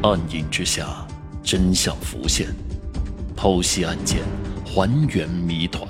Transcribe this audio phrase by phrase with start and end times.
[0.00, 1.04] 暗影之下，
[1.42, 2.46] 真相浮现，
[3.36, 4.22] 剖析案件，
[4.64, 5.84] 还原谜团。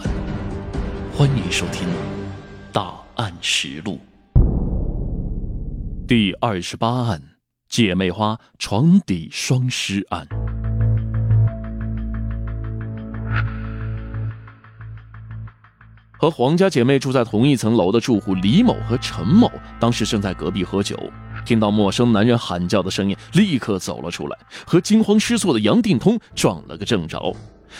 [1.12, 1.86] 欢迎收听
[2.72, 3.98] 《大案实录》
[6.06, 7.20] 第二十八案：
[7.68, 10.26] 姐妹花床底双尸案。
[16.18, 20.98] 和黄家姐妹住在同一层楼的住户李某和陈某，当时正在隔壁喝酒。
[21.48, 24.36] 听到陌生男人喊叫的声音，立刻走了出来，
[24.66, 27.34] 和惊慌失措的杨定通撞了个正着。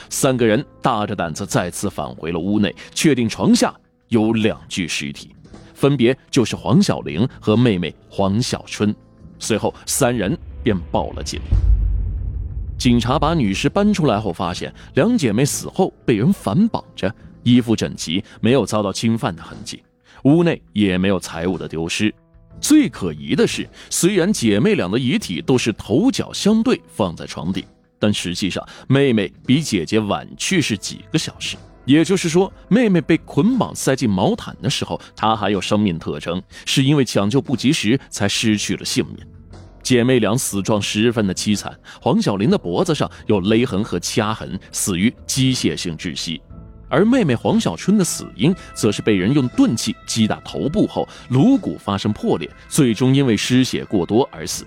[0.09, 3.75] 三个人大着胆子再次返回了屋内，确定床下
[4.09, 5.37] 有两具尸体，
[5.75, 8.95] 分别就是黄小玲和妹妹黄小春。
[9.39, 11.39] 随后，三人便报了警。
[12.79, 19.83] 警察把女尸搬出来后，发现两姐妹死后被人反绑着，衣服整齐，没有遭到侵犯的痕迹，
[20.23, 22.15] 屋内也没有财物的丢失。
[22.61, 27.65] 最可疑的是，虽然姐妹俩的遗体都是头脚相对放在床底，
[27.99, 31.57] 但实际上妹妹比姐姐晚去世几个小时。
[31.85, 39.17] 也就是说，妹妹被捆绑塞进毛毯的时候，她还有生命特征，是因为抢救不及时才失去了性命。
[39.83, 46.43] 姐妹俩死状十分的凄惨，黄小玲的脖子上有勒痕和掐痕，死于机械性窒息。
[46.89, 54.67] 而妹妹黄小春的死因，则是被人用钝器击打头部后，颅骨发生破裂，最终因为失血过多而死。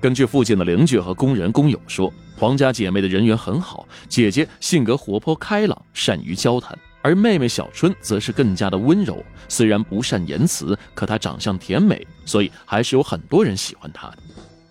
[0.00, 9.24] 根据附近的邻居和工人工友说，黄家姐妹的人缘很好，姐姐性格活泼开朗，善于交谈，而妹妹小春则是更加的温柔。
[9.48, 14.18] 虽然不善言辞，可她长相甜美，所以还是有很多人喜欢她的。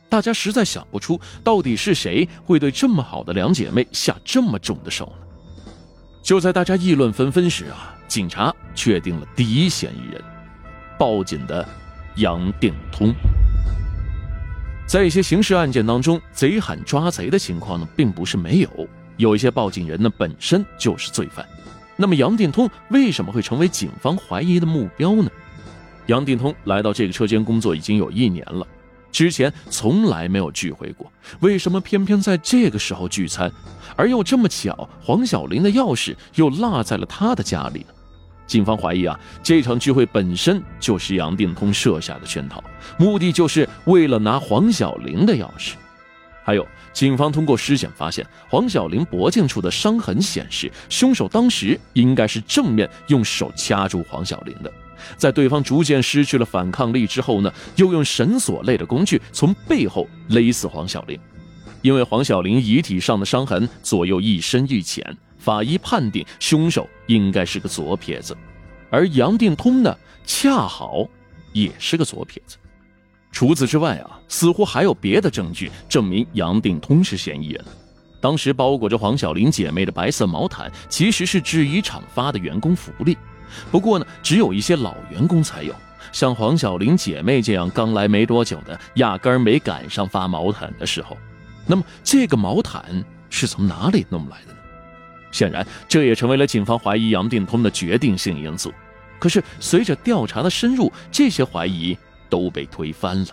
[0.10, 5.28] 大家实在想不出，到底是谁会对这么好的两姐妹下这么重的手呢？
[6.22, 10.24] 就在大家议论纷纷时啊，警察确定了第一嫌疑人，
[10.98, 11.68] 报警的
[12.18, 13.12] 杨定通。
[14.86, 21.46] 在一些刑事案件当中，贼喊抓贼的情况呢，并不是没有，有一些报警人呢本身就是罪犯。
[21.98, 25.30] 那么杨定通为什么会成为警方怀疑的目标呢？
[26.06, 28.68] 杨定通来到这个车间工作已经有一年了。
[29.12, 31.12] 之前从来没有聚会过，
[31.42, 33.52] 为什么偏偏在这个时候聚餐？
[33.96, 37.88] 而又这么巧，黄小玲的钥匙又落在了他的家里呢？
[38.48, 42.64] 警方怀疑啊，这场聚会本身就是杨定通设下的圈套，
[42.98, 45.74] 目的就是为了拿黄小玲的钥匙。
[46.44, 54.74] 还有，警方通过尸检发现，黄小玲脖颈处的伤痕显示，凶手当时应该是正面用手掐住黄小玲的。
[55.18, 61.20] 在对方逐渐失去了反抗力之后呢，又用绳索类的工具从背后勒死黄小玲。
[61.82, 68.38] 因为黄小玲遗体上的伤痕左右一深一浅，法医判定凶手应该是个左撇子，
[68.90, 71.08] 而杨定通呢，恰好
[71.54, 72.58] 也是个左撇子。
[73.32, 77.66] 除此之外啊，似乎还有别的证据证明杨定通是嫌疑人。
[78.20, 83.18] 当时包裹着黄小玲姐妹的白色毛毯，其实是制衣厂发的员工福利。
[83.72, 85.74] 不过呢，只有一些老员工才有，
[86.12, 91.18] 像黄小玲姐妹这样刚来没多久的，压根儿没赶上发毛毯的时候。
[91.66, 92.84] 那么，这个毛毯
[93.30, 94.58] 是从哪里弄来的呢？
[95.32, 98.74] 显然，这也成为了警方怀疑杨定通的决定性因素。
[99.20, 101.98] 可是，随着调查的深入，这些怀疑
[102.30, 103.28] 都被推翻了。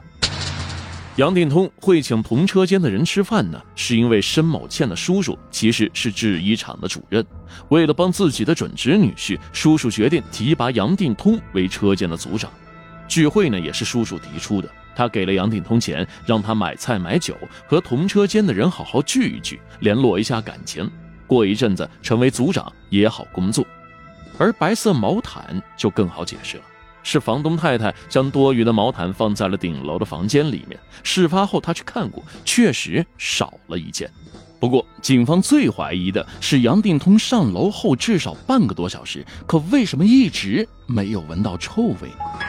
[1.18, 7.26] 杨定通会请同车间的人吃饭呢，是因为申某倩的叔叔其实是制衣厂的主任。
[7.70, 12.48] 为了帮自己的准侄女婿，叔叔决定提拔杨定通为车间的组长。
[13.08, 14.68] 聚会呢，也是叔叔提出的。
[14.94, 17.36] 他给了杨定通钱，让他买菜买酒，
[17.66, 20.88] 和同车间的人好好聚一聚，联络一下感情。
[21.26, 23.66] 过一阵子成为组长也好工作。
[24.38, 26.62] 而白色毛毯就更好解释了。
[27.10, 30.78] 是房东太太将多余的毛毯放在了顶楼的房间里面。
[31.02, 34.10] 事发后，他去看过，确实少了一件。
[34.60, 42.44] 不过，警方最怀疑的是杨定通上楼后至少半个多小时，可为什么一直没有闻到臭味呢？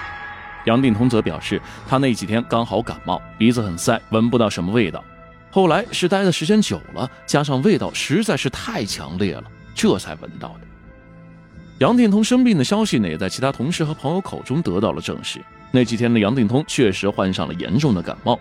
[0.65, 5.01] 杨定通则表示，他那几天刚好感冒，鼻子很塞，闻不到什么味道。
[5.50, 10.62] 后来是待的时间久了，加上味道实在是太强烈了，这才闻到的。
[11.79, 15.39] 杨定通生病的消息呢，也在其他同事和朋友口中得到了证实。
[15.71, 18.37] 那几天的杨定通确实患上了严重的感冒。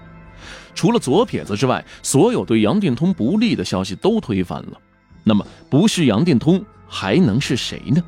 [0.74, 4.72] 除了左撇子之外，所有对杨定通不利的消息都推翻了。
[5.22, 8.02] 那么，不是杨定通还能是谁呢？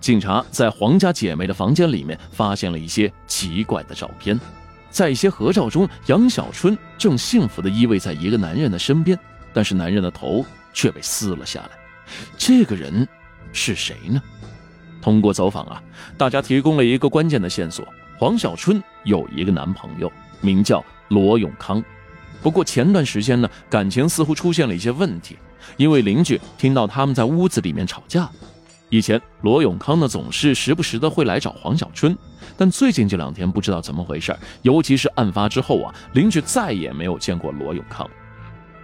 [0.00, 4.38] 警察在黄家姐妹的房间里面发现了一些奇怪的照片。
[4.90, 9.16] 在一些合照中，杨小春正幸福地依偎在一个男人的身边，
[9.52, 11.70] 但是男人的头却被撕了下来。
[12.36, 13.06] 这个人。
[13.54, 14.20] 是谁呢？
[15.00, 15.82] 通过走访啊，
[16.18, 17.86] 大家提供了一个关键的线索：
[18.18, 21.82] 黄小春有一个男朋友，名叫罗永康。
[22.42, 25.38] 不过前段时间呢，感情似乎出现了一些问题，
[25.76, 28.28] 因为邻居听到他们在屋子里面吵架。
[28.90, 32.16] 以前罗永康呢总是时不时的会来找黄小春，
[32.56, 38.08] 但最近这两天不知道怎么回事，尤其是案发之后啊，邻居再也没有见过罗永康。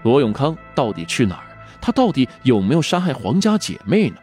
[0.03, 1.45] 罗永康到底去哪儿？
[1.81, 4.17] 他到底有没有杀害黄家姐妹呢？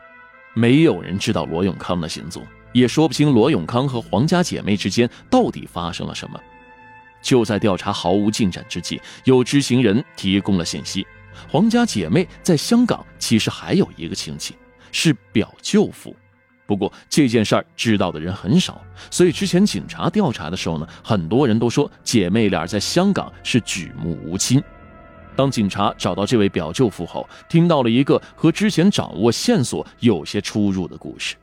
[0.57, 2.44] 没有人知道罗永康的行踪，
[2.74, 6.39] 也说不清罗永康和黄家姐妹之间到底发生了什么。
[7.21, 11.06] 就在调查毫无进展之际，有知情人提供了信息：
[11.48, 14.56] 黄家姐妹在香港其实还有一个亲戚，
[14.92, 16.15] 是表舅父。
[16.65, 18.81] 不过这件事儿知道的人很少，
[19.12, 24.60] 所以之前警察调查的时候呢，很多人都说姐妹俩在香港是举目无亲。
[25.38, 31.36] 当警察找到这位表舅父后，听到了一个和之前掌握线索有些出入的故事。